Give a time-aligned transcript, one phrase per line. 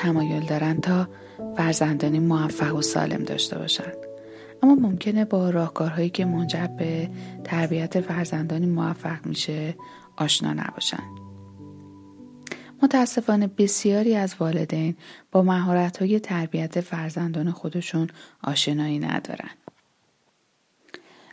[0.00, 1.08] تمایل دارند تا
[1.56, 3.96] فرزندانی موفق و سالم داشته باشند
[4.62, 7.10] اما ممکنه با راهکارهایی که منجر به
[7.44, 9.74] تربیت فرزندانی موفق میشه
[10.16, 11.18] آشنا نباشند
[12.82, 14.96] متاسفانه بسیاری از والدین
[15.32, 18.08] با مهارت تربیت فرزندان خودشون
[18.44, 19.56] آشنایی ندارند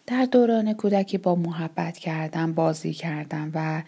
[0.08, 3.84] در دوران کودکی با محبت کردن بازی کردن و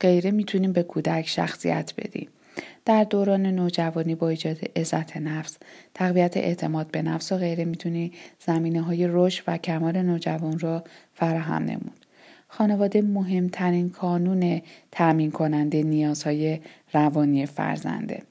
[0.00, 2.28] غیره می‌تونیم به کودک شخصیت بدیم.
[2.84, 5.58] در دوران نوجوانی با ایجاد عزت نفس
[5.94, 8.12] تقویت اعتماد به نفس و غیره می‌تونی
[8.46, 12.06] زمینه های رشد و کمال نوجوان را فراهم نمود.
[12.48, 16.60] خانواده مهمترین کانون تأمین کننده نیازهای
[16.94, 18.22] روانی فرزنده.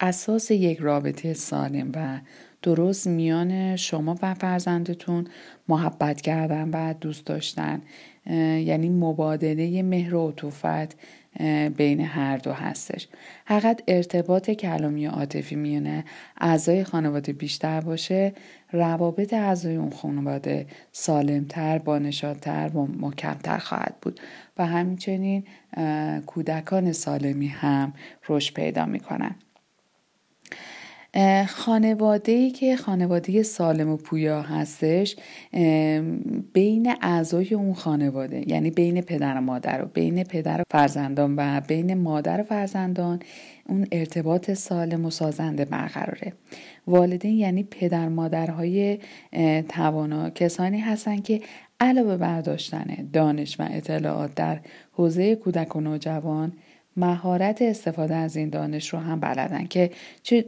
[0.00, 2.20] اساس یک رابطه سالم و
[2.62, 5.26] درست میان شما و فرزندتون
[5.68, 7.82] محبت کردن و دوست داشتن.
[8.26, 10.96] یعنی مبادله مهر و عطوفت
[11.76, 13.08] بین هر دو هستش.
[13.46, 16.04] حقیقت ارتباط کلامی و عاطفی میونه.
[16.40, 18.32] اعضای خانواده بیشتر باشه.
[18.72, 24.20] روابط اعضای اون خانواده سالمتر بانشادتر و محکمتر خواهد بود.
[24.58, 25.44] و همچنین
[26.26, 27.92] کودکان سالمی هم
[28.28, 29.34] رشد پیدا می‌کنن.
[31.48, 35.16] خانواده که خانواده سالم و پویا هستش
[36.52, 41.60] بین اعضای اون خانواده یعنی بین پدر و مادر و بین پدر و فرزندان و
[41.60, 43.20] بین مادر و فرزندان
[43.68, 46.32] اون ارتباط سالم و سازنده برقراره.
[46.86, 48.98] والدین یعنی پدر مادرهای
[49.68, 51.40] توانا کسانی هستن که
[51.80, 54.60] علاوه برداشتن دانش و اطلاعات در
[54.92, 56.52] حوزه کودک و نوجوان
[56.96, 59.90] مهارت استفاده از این دانش رو هم بلدن که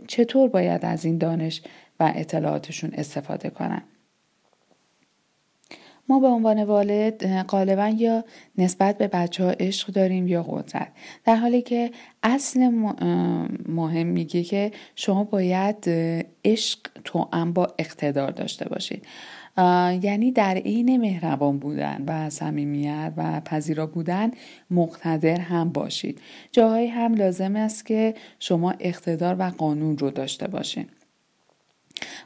[0.06, 1.62] چطور باید از این دانش
[2.00, 3.82] و اطلاعاتشون استفاده کنن.
[6.08, 8.24] ما به عنوان والد غالبا یا
[8.58, 10.92] نسبت به بچه ها عشق داریم یا قدرت.
[11.24, 11.90] در حالی که
[12.22, 12.68] اصل
[13.68, 15.84] مهم میگه که شما باید
[16.44, 19.06] عشق تو با اقتدار داشته باشید.
[20.02, 24.30] یعنی در عین مهربان بودن و صمیمیت و پذیرا بودن
[24.70, 26.20] مقتدر هم باشید.
[26.52, 30.90] جاهایی هم لازم است که شما اقتدار و قانون رو داشته باشید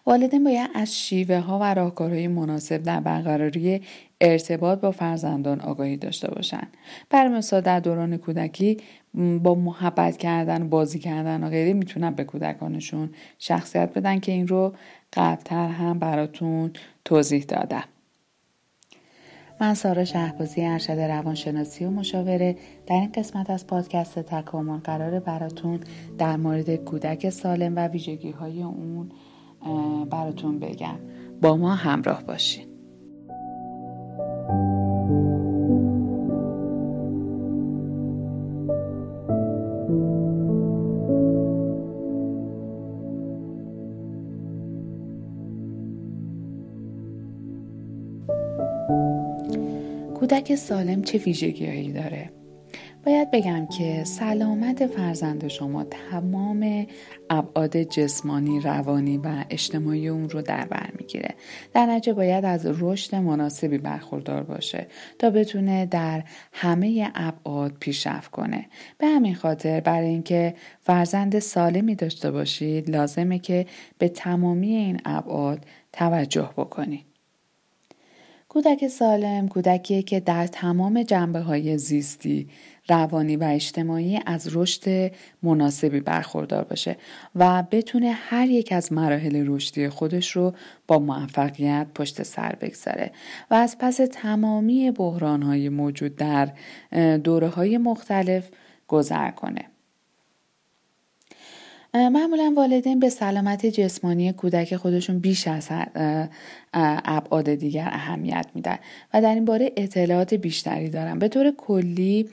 [0.07, 3.81] والدین باید از شیوه ها و راهکارهای مناسب در برقراری
[4.21, 6.77] ارتباط با فرزندان آگاهی داشته باشند.
[7.11, 8.77] بر مثال در دوران کودکی
[9.43, 14.75] با محبت کردن بازی کردن و غیره می‌تونن به کودکانشون شخصیت بدن که این رو
[15.13, 16.73] قبلتر هم براتون
[17.09, 17.85] توضیح دادم.
[19.61, 25.81] من سارا شهبازی ارشد روانشناسی و مشاوره در این قسمت از پادکست تکامل قرار براتون
[26.19, 29.11] در مورد کودک سالم و ویژگی های اون
[30.11, 30.99] براتون بگم.
[31.43, 32.68] با ما همراه باشین.
[50.39, 52.31] کودک سالم چه ویژگیهایی داره
[53.07, 56.87] باید بگم که سلامت فرزند شما تمام
[57.31, 61.35] ابعاد جسمانی، روانی و اجتماعی اون رو در بر می‌گیره.
[61.75, 64.87] در نتیجه باید از رشد مناسبی برخوردار باشه
[65.19, 68.67] تا بتونه در همه ابعاد پیشرفت کنه.
[68.99, 73.67] به همین خاطر برای اینکه فرزند سالمی داشته باشید لازمه که
[73.99, 77.08] به تمامی این ابعاد توجه بکنید.
[78.49, 82.49] کودک سالم کودکیه که در تمام جنبه های زیستی
[82.89, 85.13] روانی و اجتماعی از رشد
[85.43, 86.97] مناسبی برخوردار باشه
[87.35, 90.55] و بتونه هر یک از مراحل رشدی خودش رو
[90.87, 93.11] با موفقیت پشت سر بگذاره
[93.51, 96.53] و از پس تمامی بحران های موجود در
[97.17, 98.49] دوره های مختلف
[98.89, 99.65] گذر کنه.
[101.95, 105.69] معمولا والدین به سلامت جسمانی کودک خودشون بیش از
[106.75, 108.79] ابعاد دیگر اهمیت میدن
[109.15, 111.19] و در این باره اطلاعات بیشتری دارن.
[111.19, 112.29] به طور کلی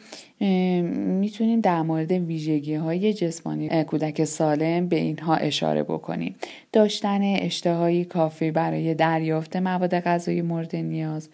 [1.19, 6.35] می‌تونیم در مورد ویژگی های جسمانی کودک سالم به اینها اشاره بکنیم.
[6.71, 11.29] داشتن اشتهایی کافی برای دریافت مواد غذایی مورد نیاز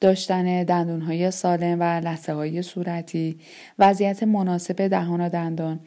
[0.00, 3.38] داشتن دندونهای سالم و لحظه های صورتی
[3.78, 5.80] وضعیت مناسب دهان و دندان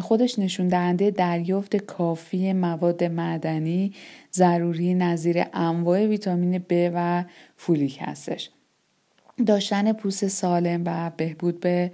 [0.00, 3.92] خودش نشون دهنده دریافت کافی مواد معدنی
[4.32, 7.24] ضروری نظیر انواع ویتامین B و
[7.56, 8.50] فولیک هستش.
[9.46, 11.90] داشتن پوست سالم و بهبود به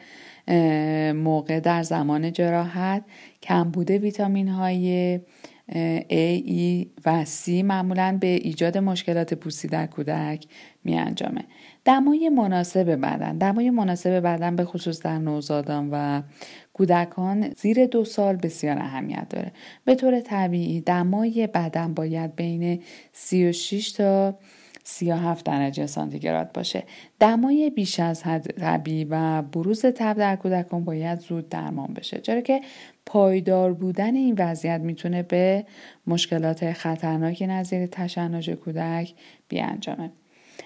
[1.12, 3.04] موقع در زمان جراحت
[3.42, 5.20] کمبود ویتامین های
[5.70, 10.46] A, E و C معمولا به ایجاد مشکلات پوستی در کودک
[10.84, 11.44] می انجامه.
[11.84, 16.22] دمای مناسب بدن دمای مناسب بدن به خصوص در نوزادان و
[16.72, 19.52] کودکان زیر دو سال بسیار اهمیت داره
[19.84, 22.82] به طور طبیعی دمای بدن باید بین
[23.12, 24.38] 36 تا
[24.84, 26.84] 37 درجه سانتیگراد باشه.
[27.20, 32.20] دمای بیش از حد طبیعی و بروز تب در کودکان باید زود درمان بشه.
[32.20, 32.60] چرا که
[33.06, 35.66] پایدار بودن این وضعیت می‌تونه به
[36.06, 39.14] مشکلات خطرناکی نظیر تشنج کودک
[39.48, 40.10] بیانجامه.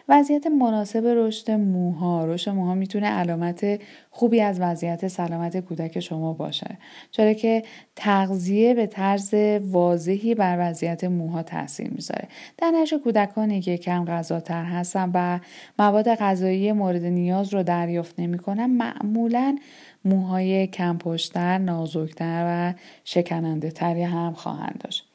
[0.09, 2.25] وضعیت مناسب رشد موها.
[2.25, 3.81] رشد موها می‌تونه علامت
[4.11, 6.79] خوبی از وضعیت سلامت کودک شما باشه.
[7.11, 7.63] چرا که
[7.97, 12.29] تغذیه به طرز واضحی بر وضعیت موها تاثیر می‌ذاره.
[12.59, 15.41] در نش کودکانی که کم غذاتر هستن و
[15.79, 18.67] مواد غذایی مورد نیاز رو دریافت نمی‌کنن.
[18.67, 19.59] معمولا
[20.05, 25.14] موهای کم پشتر، نازکتر و شکننده تری هم خواهند داشت.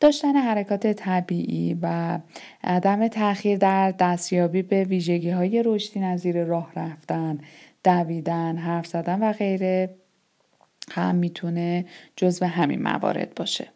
[0.00, 2.18] داشتن حرکات طبیعی و
[2.64, 7.38] عدم تاخیر در دستیابی به ویژگی های رشدی نظیر راه رفتن،
[7.84, 9.94] دویدن، حرف زدن و غیره
[10.90, 11.84] هم می‌تونه
[12.16, 13.68] جزو همین موارد باشه.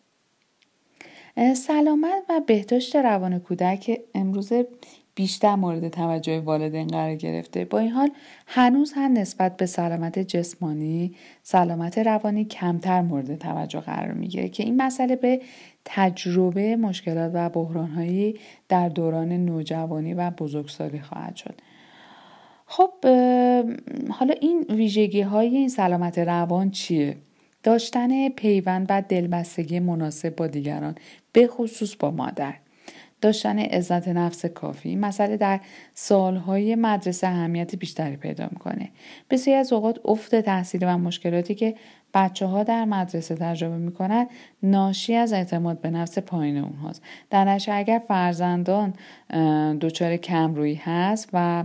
[1.56, 4.52] سلامت و بهداشت روان کودک امروز
[5.20, 7.64] بیشتر مورد توجه والدین قرار گرفته.
[7.64, 8.10] با این حال
[8.46, 14.82] هنوز هم نسبت به سلامت جسمانی سلامت روانی کمتر مورد توجه قرار می‌گیره که این
[14.82, 15.40] مسئله به
[15.84, 18.36] تجربه مشکلات و بحرانهایی
[18.68, 21.54] در دوران نوجوانی و بزرگسالی خواهد شد.
[22.66, 22.90] خب
[24.10, 27.16] حالا این ویژگی های این سلامت روان چیه؟
[27.62, 30.94] داشتن پیوند و دلبستگی مناسب با دیگران
[31.32, 32.54] به خصوص با مادر.
[33.20, 35.60] داشتن عزت نفس کافی مسئله در
[35.94, 38.88] سالهای مدرسه اهمیت بیشتری پیدا می‌کنه.
[39.30, 41.74] بسیاری از اوقات افت تحصیلی و مشکلاتی که
[42.14, 44.26] بچه ها در مدرسه تجربه می‌کنن
[44.62, 48.94] ناشی از اعتماد به نفس پایین اونهاست در نشه اگر فرزندان
[49.80, 51.64] دچار کمرویی هست و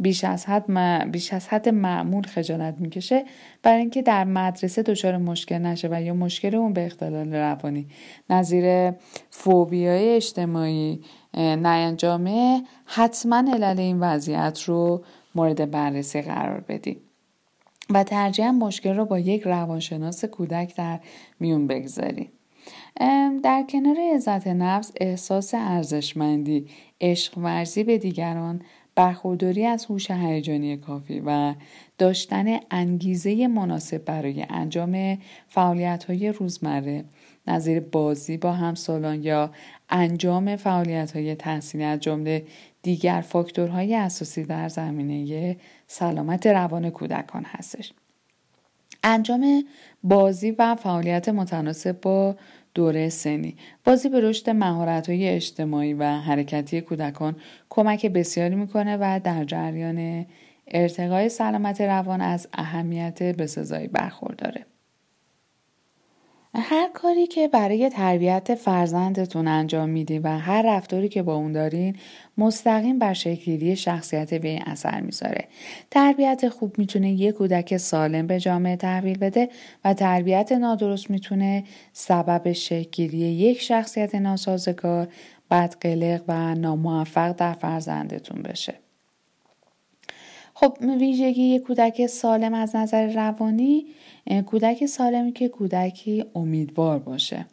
[0.00, 0.70] بیش از حد,
[1.10, 3.24] بیش از حد معمول خجالت می‌کشه
[3.62, 7.86] برای اینکه در مدرسه دچار مشکل نشه و یا مشکل اون به اختلال روانی.
[8.30, 8.92] نظیر
[9.30, 11.00] فوبیای اجتماعی
[11.34, 15.04] نینجامه حتما علل این وضعیت رو
[15.34, 17.00] مورد بررسی قرار بدیم
[17.90, 21.00] و ترجیحاً مشکل رو با یک روانشناس کودک در
[21.40, 22.32] میون بگذاریم
[23.42, 26.66] در کنار عزت نفس احساس ارزشمندی
[27.00, 28.62] عشق ورزی به دیگران
[28.96, 31.54] برخورداری از هوش هیجانی کافی و
[31.98, 37.04] داشتن انگیزه مناسب برای انجام فعالیت های روزمره
[37.46, 39.50] نظیر بازی با همسالان یا
[39.90, 42.46] انجام فعالیت های تحصیلی از جمله
[42.82, 45.56] دیگر فاکتورهای اساسی در زمینه
[45.86, 47.92] سلامت روان کودکان هستش.
[49.04, 49.64] انجام
[50.02, 52.36] بازی و فعالیت متناسب با
[52.76, 53.56] دوره سنی.
[53.84, 54.48] بازی به رشد
[55.08, 57.36] های اجتماعی و حرکتی کودکان
[57.68, 60.26] کمک بسیاری می‌کنه و در جریان
[60.68, 64.66] ارتقای سلامت روان از اهمیت بسزایی برخورداره.
[66.58, 71.96] هر کاری که برای تربیت فرزندتون انجام میدین و هر رفتاری که با اون دارین
[72.38, 75.44] مستقیم بر شکلگیری شخصیت به اثر می‌ذاره.
[75.90, 79.48] تربیت خوب می‌تونه یک کودک سالم به جامعه تحویل بده
[79.84, 85.08] و تربیت نادرست می‌تونه سبب شکلگیری یک شخصیت ناسازگار
[85.50, 88.85] بدقلق و ناموفق در فرزندتون بشه.
[90.58, 93.86] خب ویژگی کودک سالم از نظر روانی
[94.46, 97.46] کودک سالمی که کودکی امیدوار باشه.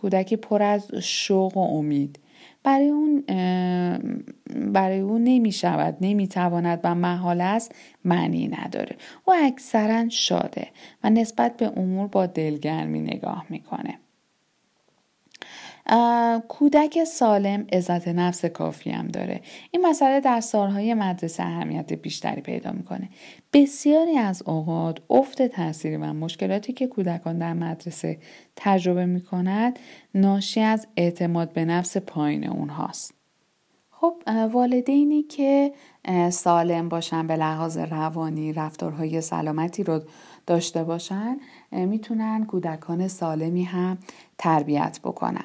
[0.00, 2.18] کودکی پر از شوق و امید.
[2.62, 3.24] برای اون
[4.72, 7.74] برای اون نمی شود نمی تواند و محال است
[8.04, 8.96] معنی نداره.
[9.24, 10.68] او اکثرا شاده
[11.04, 13.98] و نسبت به امور با دلگرمی نگاه می‌کنه.
[16.48, 19.40] کودک سالم عزت نفس کافی هم داره.
[19.70, 23.08] این مسئله در سالهای مدرسه اهمیت بیشتری پیدا می‌کنه.
[23.52, 28.18] بسیاری از اوقات افت تاثیری و مشکلاتی که کودکان در مدرسه
[28.56, 29.78] تجربه می‌کنند
[30.14, 33.14] ناشی از اعتماد به نفس پایین اونهاست.
[33.90, 34.14] خب
[34.52, 35.72] والدینی که
[36.30, 40.00] سالم باشن به لحاظ روانی رفتارهای سلامتی رو
[40.46, 41.36] داشته باشن
[41.72, 43.98] می‌تونن کودکان سالمی هم
[44.38, 45.44] تربیت بکنن.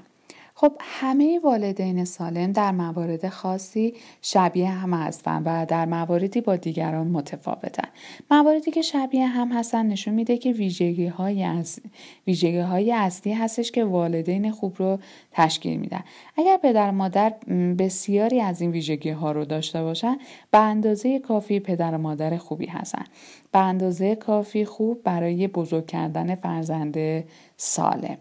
[0.62, 7.08] خب همه والدین سالم در موارد خاصی شبیه هم هستن و در مواردی با دیگران
[7.08, 7.88] متفاوتن.
[8.32, 11.80] مواردی که شبیه هم هستن نشون میده که ویژگی های, از...
[12.28, 15.00] ویژگی های اصلی هستش که والدین خوب رو
[15.32, 16.04] تشکیل میدن.
[16.38, 17.30] اگر پدر مادر
[17.80, 20.18] بسیاری از این ویژگی ها رو داشته باشن
[20.52, 23.04] به اندازه کافی پدر مادر خوبی هستن.
[23.52, 27.24] به اندازه کافی خوب برای بزرگ کردن فرزند
[27.58, 28.18] سالم.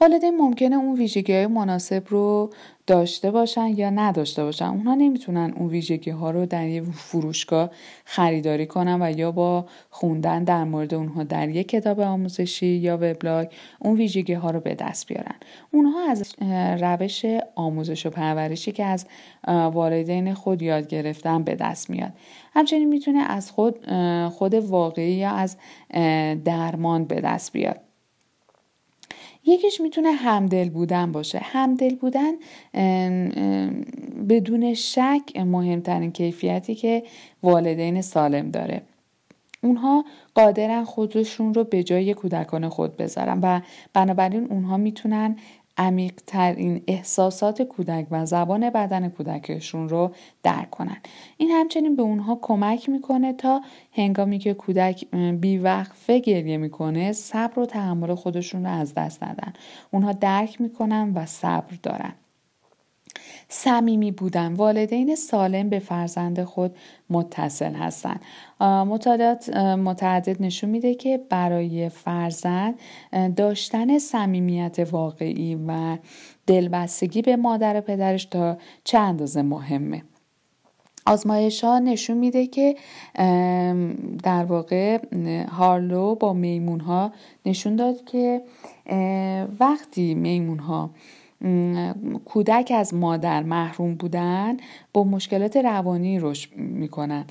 [0.00, 2.50] والدین ممکنه اون ویژگی مناسب رو
[2.86, 4.64] داشته باشن یا نداشته باشن.
[4.64, 7.70] اونها نمی‌تونن اون ویژگی ها رو در یه فروشگاه
[8.04, 13.48] خریداری کنن و یا با خوندن در مورد اونها در یک کتاب آموزشی یا وبلاگ
[13.78, 15.34] اون ویژگی ها رو به دست بیارن.
[15.70, 16.34] اونها از
[16.80, 17.24] روش
[17.54, 19.06] آموزش و پرورشی که از
[19.48, 22.12] والدین خود یاد گرفتن به دست میاد.
[22.54, 23.90] همچنین می‌تونه از خود
[24.28, 25.56] خود واقعی یا از
[26.44, 27.80] درمان به دست بیاد.
[29.46, 31.38] یکیش می‌تونه همدل بودن باشه.
[31.42, 32.32] همدل بودن
[34.28, 37.02] بدون شک مهمترین کیفیتی که
[37.42, 38.82] والدین سالم داره.
[39.62, 43.60] اونها قادرن خودشون رو به جای کودکان خود بذارن و
[43.92, 45.36] بنابراین اونها می‌تونن
[45.76, 50.96] عمیق ترین احساسات کودک و زبان بدن کودکشون رو درک کنن.
[51.36, 53.60] این همچنین به اونها کمک می‌کنه تا
[53.92, 59.52] هنگامی که کودک بیوقفه گریه می‌کنه صبر و تحمل خودشون رو از دست ندن.
[59.90, 62.12] اونها درک می‌کنن و صبر دارن.
[63.56, 64.54] صمیمی بودن.
[64.54, 66.76] والدین سالم به فرزند خود
[67.10, 68.20] متصل هستند
[68.60, 72.74] مطالعات متعدد نشون میده که برای فرزند
[73.36, 75.96] داشتن صمیمیت واقعی و
[76.46, 80.02] دلبستگی به مادر پدرش تا چه اندازه مهمه.
[81.06, 82.76] آزمایش ها نشون میده که
[84.22, 84.98] در واقع
[85.48, 87.12] هارلو با میمون ها
[87.46, 88.42] نشون داد که
[89.60, 90.90] وقتی میمون ها
[92.24, 94.56] کودک از مادر محروم بودن
[94.92, 97.24] با مشکلات روانی رشد می‌کنن.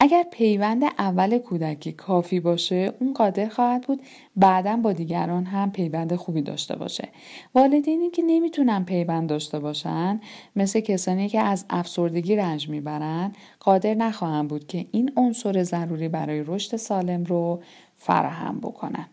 [0.00, 4.02] اگر پیوند اول کودکی کافی باشه اون قادر خواهد بود
[4.36, 7.08] بعدا با دیگران هم پیوند خوبی داشته باشه.
[7.54, 10.20] والدینی که نمی‌تونن پیوند داشته باشن
[10.56, 16.44] مثل کسانی که از افسردگی رنج می‌برن قادر نخواهند بود که این عنصر ضروری برای
[16.46, 17.62] رشد سالم رو
[17.96, 19.06] فراهم بکنن.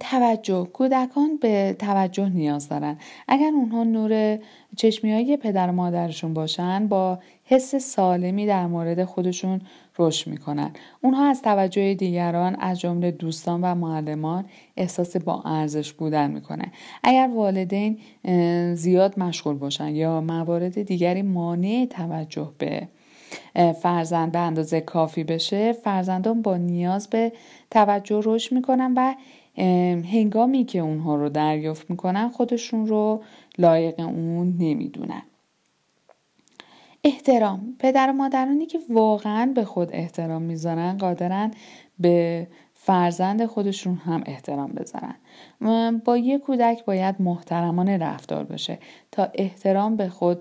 [0.00, 2.96] توجه کودکان به توجه نیاز دارن.
[3.28, 4.38] اگر اونها نور
[4.76, 9.60] چشمی های پدر و مادرشون باشن با حس سالمی در مورد خودشون
[9.98, 10.70] رشد می‌کنن.
[11.02, 14.44] اونها از توجه دیگران از جمله دوستان و معلمان
[14.76, 16.72] احساس با ارزش بودن می‌کنن.
[17.02, 17.98] اگر والدین
[18.74, 22.88] زیاد مشغول باشن یا موارد دیگری مانع توجه به
[23.82, 27.32] فرزند به اندازه کافی بشه فرزندان با نیاز به
[27.70, 29.14] توجه رشد می‌کنن و
[30.04, 33.22] هنگامی که اونها رو دریافت می‌کنن خودشون رو
[33.58, 35.22] لایق اون نمی‌دونن.
[37.04, 37.76] احترام.
[37.78, 41.50] پدر و مادرانی که واقعا به خود احترام می‌ذارن قادرن
[41.98, 42.46] به
[42.82, 45.14] فرزند خودشون هم احترام بذارن.
[46.04, 48.78] با یه کودک باید محترمانه رفتار بشه
[49.12, 50.38] تا احترام به خود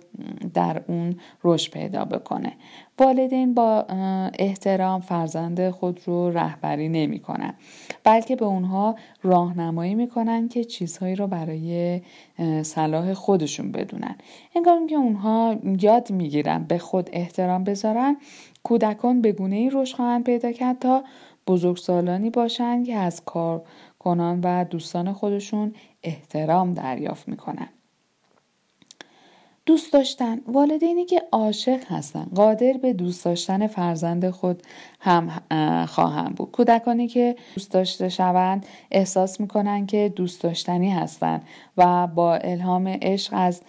[0.53, 2.53] در اون رشد پیدا بکنه.
[2.99, 3.85] والدین با
[4.39, 7.53] احترام فرزند خود رو رهبری نمی‌کنن
[8.03, 12.01] بلکه به اونها راهنمایی می‌کنن که چیزهایی رو برای
[12.61, 14.15] صلاح خودشون بدونن.
[14.55, 18.17] انگار که اونها یاد می‌گیرن به خود احترام بذارن
[18.63, 21.03] کودکان به گونه ای رشد خواهند پیدا کرد تا
[21.49, 27.69] بزرگسالانی باشند که از کارکنان و دوستان خودشون احترام دریافت می‌کنن
[29.69, 30.41] دوست داشتن.
[30.47, 32.27] والدینی که عاشق هستن.
[32.35, 34.63] قادر به دوست داشتن فرزند خود
[34.99, 35.29] هم
[35.85, 36.51] خواهند بود.
[36.51, 41.43] کودکانی که دوست داشته شوند احساس می‌کنن که دوست داشتنی هستند
[41.77, 43.61] و با الهام عشق از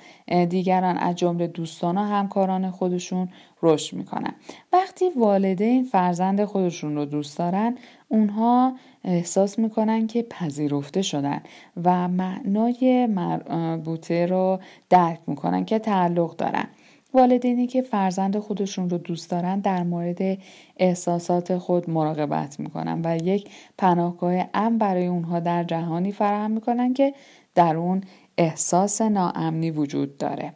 [0.48, 3.28] دیگران از جمله دوستان و همکاران خودشون
[3.62, 4.34] رشد می‌کنن.
[4.72, 7.76] وقتی والدین فرزند خودشون رو دوست دارن
[8.08, 8.72] اونها
[9.04, 11.42] احساس می‌کنن که پذیرفته شدن
[11.84, 14.58] و معنای مربوطه رو
[14.90, 16.66] درک می‌کنن که تعلق دارن.
[17.14, 20.38] والدینی که فرزند خودشون رو دوست دارن در مورد
[20.76, 27.14] احساسات خود مراقبت می‌کنن و یک پناهگاه امن برای اونها در جهانی فراهم می‌کنن که
[27.54, 28.00] در اون
[28.38, 30.52] احساس ناامنی وجود داره.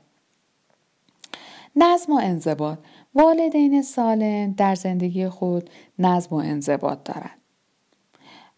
[1.76, 2.78] نظم و انضباط.
[3.14, 7.43] والدین سالم در زندگی خود نظم و انضباط دارند.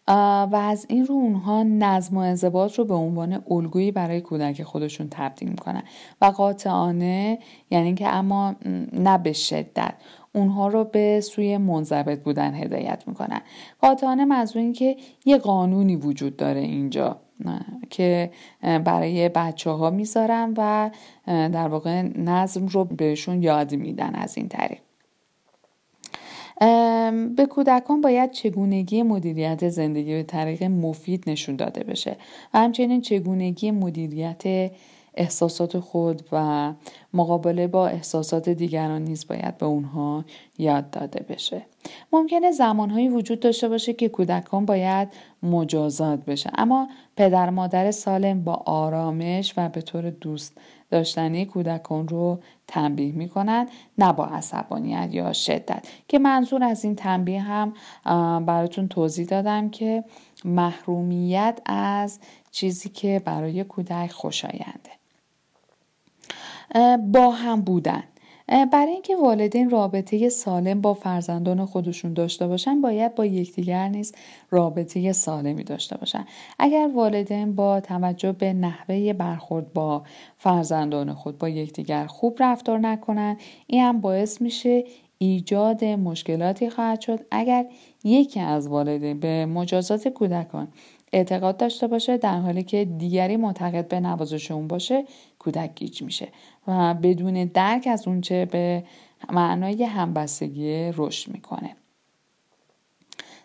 [0.07, 5.07] و از این رو اونها نظم و انضباط رو به عنوان الگویی برای کودک خودشون
[5.11, 5.83] تبدیل می‌کنن.
[6.21, 7.39] و قاطعانه
[7.71, 8.55] یعنی که اما
[8.93, 9.93] نه به شدت
[10.35, 13.41] اونها رو به سوی منضبط بودن هدایت می‌کنن.
[13.81, 17.19] قاطعانه منظور این که یه قانونی وجود داره اینجا
[17.89, 20.89] که برای بچه ها می‌ذارن و
[21.27, 24.79] در واقع نظم رو بهشون یاد میدن از این طریق.
[27.35, 32.17] به کودکان باید چگونگی مدیریت زندگی به طریق مفید نشون داده بشه.
[32.53, 34.71] و همچنین چگونگی مدیریت
[35.17, 36.73] احساسات خود و
[37.13, 40.25] مقابله با احساسات دیگران نیز باید به اونها
[40.57, 41.61] یاد داده بشه.
[42.13, 45.07] ممکنه زمانهایی وجود داشته باشه که کودکان باید
[45.43, 46.49] مجازات بشه.
[46.57, 50.57] اما پدر مادر سالم با آرامش و به طور دوست
[50.91, 55.87] داشتنی کودکان رو تنبیه می‌کنن نه با عصبانیت یا شدت.
[56.07, 57.73] که منظور از این تنبیه هم
[58.45, 60.03] براتون توضیح دادم که
[60.45, 62.19] محرومیت از
[62.51, 64.91] چیزی که برای کودک خوشاینده.
[66.97, 68.03] با هم بودن.
[68.47, 74.15] برای اینکه والدین رابطه سالم با فرزندان خودشون داشته باشن باید با یکدیگر نیز
[74.49, 76.25] رابطه سالمی داشته باشن.
[76.59, 80.03] اگر والدین با توجه به نحوه برخورد با
[80.37, 83.37] فرزندان خود با یکدیگر خوب رفتار نکنن
[83.67, 84.83] این هم باعث میشه
[85.17, 87.19] ایجاد مشکلاتی خواهد شد.
[87.31, 87.65] اگر
[88.03, 90.67] یکی از والدین به مجازات کودکان
[91.13, 95.05] اعتقاد داشته باشه در حالی که دیگری معتقد به نوازش اون باشه
[95.39, 96.27] کودک گیج میشه.
[96.67, 98.83] و بدون درک از اونچه به
[99.31, 101.75] معنای همبستگی رشد می‌کنه.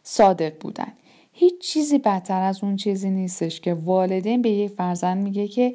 [0.03, 0.93] صادق بودن.
[1.33, 5.75] هیچ چیزی بدتر از اون چیزی نیستش که والدین به یک فرزند میگه که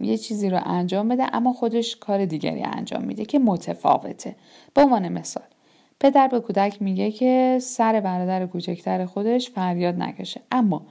[0.00, 4.36] یه چیزی رو انجام بده اما خودش کار دیگری انجام میده که متفاوته.
[4.74, 5.44] به عنوان مثال
[6.00, 10.86] پدر به کودک میگه که سر برادر کوچکتر خودش فریاد نکشه اما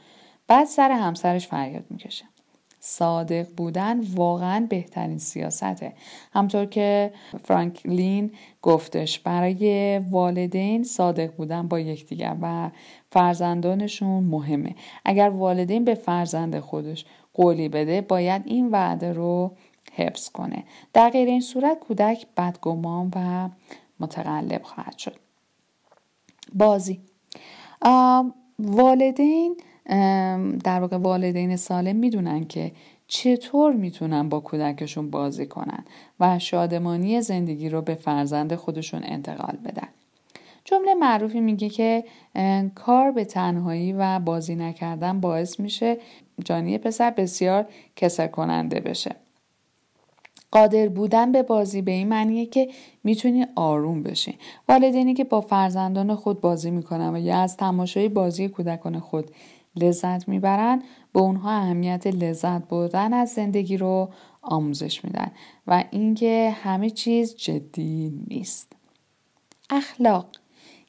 [0.48, 2.26] بعد سر همسرش فریاد می‌کشه.
[2.88, 5.94] صادق بودن واقعا بهترین سیاسته.
[6.34, 7.14] همطور که
[7.44, 12.70] فرانکلین گفتش برای والدین صادق بودن با یکدیگر و
[13.12, 14.76] فرزندانشون مهمه.
[15.06, 19.52] اگر والدین به فرزند خودش قولی بده باید این وعده رو
[19.94, 20.64] حفظ کنه.
[20.94, 23.50] در غیر این صورت کودک بدگمان و
[24.00, 25.16] متقلب خواهد شد.
[26.54, 27.02] بازی.
[28.60, 29.58] والدین
[30.64, 32.72] در واقع والدین سالم می‌دونن که
[33.08, 35.86] چطور می‌تونن با کودکشون بازی کنن
[36.20, 39.88] و شادمانی زندگی رو به فرزند خودشون انتقال بدن.
[40.64, 42.04] جمله معروفی میگه که
[42.76, 45.98] کار به تنهایی و بازی نکردن باعث میشه
[46.46, 49.16] جانی پسر بسیار کسر کننده بشه.
[50.52, 52.70] قادر بودن به بازی به این معنیه که
[53.04, 54.38] می‌تونی آروم بشی.
[54.70, 59.32] والدینی که با فرزندان خود بازی می‌کنن و یا از تماشای بازی کودکان خود
[59.76, 60.82] لذت می‌برن
[61.14, 64.10] به اونها اهمیت لذت بردن از زندگی رو
[64.42, 65.32] آموزش میدن
[65.68, 68.74] و اینکه همه چیز جدی نیست.
[69.70, 70.28] اخلاق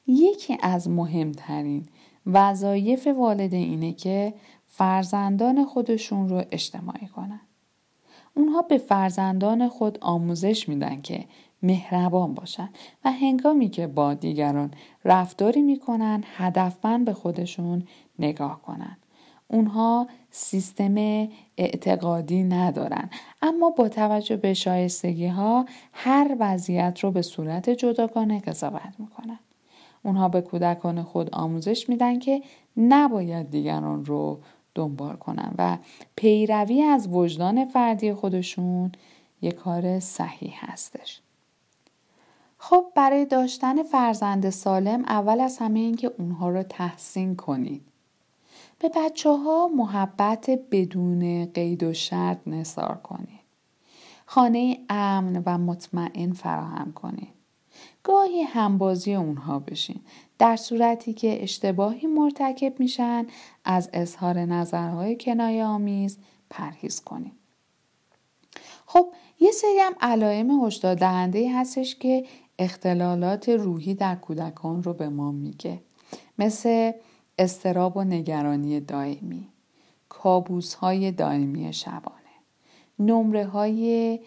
[0.07, 1.85] یکی از مهمترین
[2.25, 4.33] وظایف والدین اینه که
[4.65, 7.41] فرزندان خودشون رو اجتماعی کنن.
[8.33, 11.25] اونها به فرزندان خود آموزش میدن که
[11.63, 12.69] مهربان باشن
[13.05, 14.71] و هنگامی که با دیگران
[15.05, 17.83] رفتاری می‌کنن هدفمند به خودشون
[18.19, 18.97] نگاه کنن.
[19.47, 20.95] اونها سیستم
[21.57, 23.09] اعتقادی ندارن.
[23.41, 29.39] اما با توجه به شایستگی ها هر وضعیت رو به صورت جداگانه قضاوت می‌کنن.
[30.03, 32.41] اونها به کودکان خود آموزش میدن که
[32.77, 34.39] نباید دیگران رو
[34.75, 35.77] دنبال کنن و
[36.15, 38.91] پیروی از وجدان فردی خودشون
[39.41, 41.21] یک کار صحیح هستش.
[42.57, 47.81] خب برای داشتن فرزند سالم اول از همه این که اونها رو تحسین کنید.
[48.79, 53.39] به بچه ها محبت بدون قید و شرط نصار کنید.
[54.25, 57.33] خانه امن و مطمئن فراهم کنید.
[58.03, 59.99] گاهی همبازی اونها بشین.
[60.39, 63.27] در صورتی که اشتباهی مرتکب میشن
[63.65, 66.17] از اظهار نظرهای کنایه آمیز
[66.49, 67.31] پرهیز کنیم
[68.85, 69.07] خب
[69.39, 72.25] یه سری هم علائم هشدار دهنده هستش که
[72.59, 75.81] اختلالات روحی در کودکان رو به ما میگه.
[76.39, 76.91] مثل
[77.37, 79.47] استراب و نگرانی دائمی
[80.09, 82.17] کابوس های دائمی شبانه
[82.99, 84.19] نمره های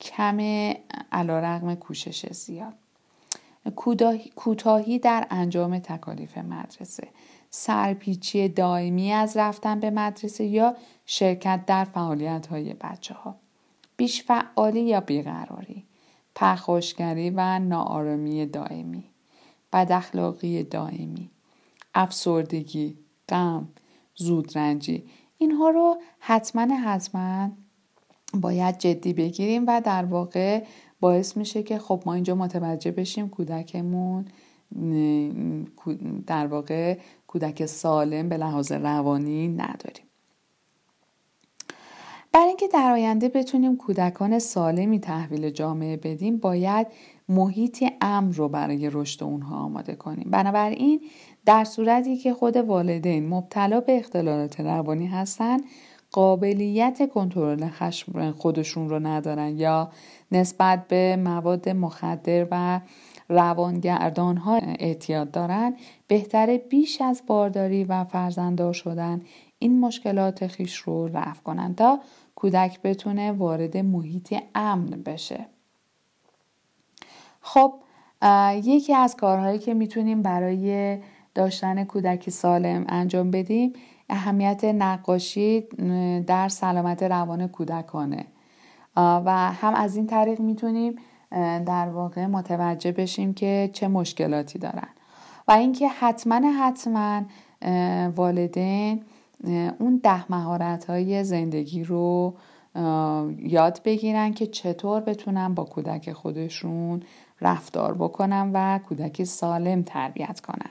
[0.00, 0.40] کم
[1.12, 2.74] علا کوشش زیاد
[4.36, 7.08] کوتاهی در انجام تکالیف مدرسه
[7.50, 13.34] سرپیچی دائمی از رفتن به مدرسه یا شرکت در فعالیت های بچه ها
[13.96, 15.84] بیش فعالی یا بیقراری.
[16.34, 19.04] پرخوشگری و ناآرامی دائمی
[19.72, 21.30] بداخلاقی دائمی
[21.94, 23.68] افسردگی غم
[24.14, 25.04] زودرنجی
[25.38, 27.50] اینها رو حتما حتما
[28.34, 30.64] باید جدی بگیریم و در واقع
[31.00, 34.24] باعث میشه که خب ما اینجا متوجه بشیم کودکمون
[36.26, 40.06] در واقع کودک سالم به لحاظ روانی نداریم.
[42.34, 46.86] برای اینکه در آینده بتونیم کودکان سالمی تحویل جامعه بدیم باید
[47.28, 50.30] محیطی امن رو برای رشد اونها آماده کنیم.
[50.30, 51.00] بنابراین
[51.46, 55.64] در صورتی که خود والدین مبتلا به اختلالات روانی هستند
[56.10, 59.90] قابلیت کنترل خشم خودشون رو ندارن یا
[60.32, 62.80] نسبت به مواد مخدر و
[63.28, 69.22] روانگردان ها اعتیاد دارن بهتره بیش از بارداری و فرزنددار شدن
[69.58, 71.74] این مشکلات خیش رو رفع کنن.
[71.74, 72.00] تا
[72.44, 75.46] کودک بتونه وارد محیط امن بشه.
[77.40, 77.74] خب
[78.52, 80.98] یکی از کارهایی که می‌تونیم برای
[81.34, 83.72] داشتن کودکی سالم انجام بدیم
[84.08, 85.60] اهمیت نقاشی
[86.26, 88.26] در سلامت روان کودکانه.
[88.96, 90.96] و هم از این طریق می‌تونیم
[91.66, 94.88] در واقع متوجه بشیم که چه مشکلاتی دارن.
[95.48, 97.22] و اینکه حتما حتما
[98.16, 99.02] والدین
[99.78, 102.34] اون ده مهارت های زندگی رو
[103.38, 107.02] یاد بگیرن که چطور بتونن با کودک خودشون
[107.40, 110.70] رفتار بکنن و کودکی سالم تربیت کنن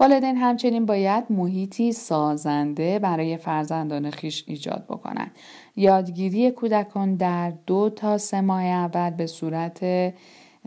[0.00, 5.30] والدین همچنین باید محیطی سازنده برای فرزندان خیش ایجاد بکنند.
[5.76, 9.84] یادگیری کودکان در دو تا سه ماه اول به صورت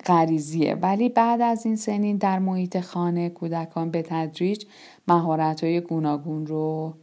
[0.05, 4.65] غریزیه ولی بعد از این سنین در محیط خانه کودکان به تدریج
[5.07, 6.93] مهارت های گوناگون رو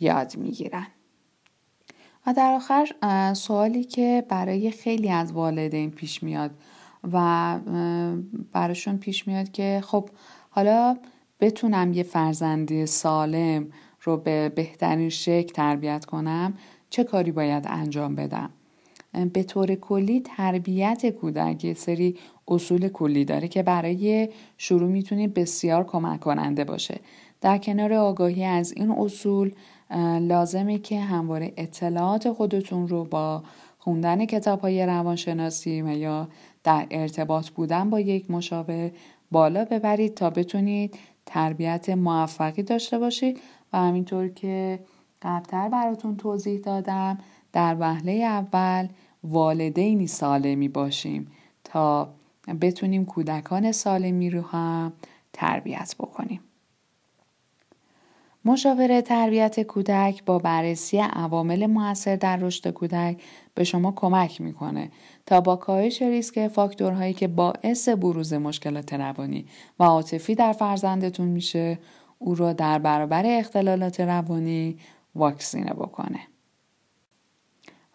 [0.00, 0.86] یاد می‌گیرن.
[2.26, 2.88] و در آخر
[3.34, 6.50] سوالی که برای خیلی از والدین پیش میاد
[7.12, 7.58] و
[8.52, 10.08] براشون پیش میاد که خب
[10.50, 10.96] حالا
[11.40, 13.66] بتونم یه فرزندی سالم
[14.02, 16.54] رو به بهترین شکل تربیت کنم
[16.90, 18.50] چه کاری باید انجام بدم
[19.32, 22.16] به طور کلی تربیت کودک یه سری
[22.48, 27.00] اصول کلی داره که برای شروع می‌تونه بسیار کمک کننده باشه.
[27.40, 29.52] در کنار آگاهی از این اصول
[30.20, 33.42] لازمه که همواره اطلاعات خودتون رو با
[33.78, 36.28] خوندن کتاب های روانشناسی یا
[36.64, 38.90] در ارتباط بودن با یک مشاور
[39.30, 43.40] بالا ببرید تا بتونید تربیت موفقی داشته باشید.
[43.72, 44.78] و همینطور که
[45.22, 47.18] قبلتر براتون توضیح دادم
[47.52, 48.88] در وهله اول
[49.24, 51.30] والدینی سالمی باشیم
[51.64, 52.08] تا
[52.54, 54.92] بتونیم کودکان سالمی رو هم
[55.32, 56.40] تربیت بکنیم.
[58.44, 63.22] مشاوره تربیت کودک با بررسی عوامل موثر در رشد کودک
[63.54, 64.90] به شما کمک می‌کنه
[65.26, 69.46] تا با کاهش ریسک فاکتورهایی که باعث بروز مشکلات روانی
[69.78, 71.78] و عاطفی در فرزندتون میشه
[72.18, 74.78] او را در برابر اختلالات روانی
[75.14, 76.20] واکسینه بکنه.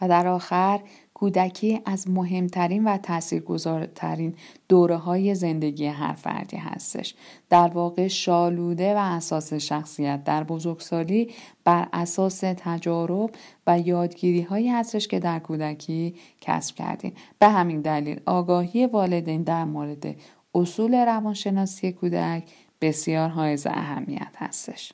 [0.02, 0.80] و در آخر
[1.24, 4.36] کودکی از مهمترین و تاثیرگذارترین
[4.70, 7.16] دوره های زندگی هر فردی هستش.
[7.50, 11.32] در واقع شالوده و اساس شخصیت در بزرگسالی
[11.64, 13.30] بر اساس تجارب
[13.68, 17.14] و یادگیری هایی هستش که در کودکی کسب کردیم.
[17.40, 20.16] به همین دلیل آگاهی والدین در مورد
[20.56, 22.44] اصول روانشناسی کودک
[22.82, 24.94] بسیار حائز اهمیت هستش.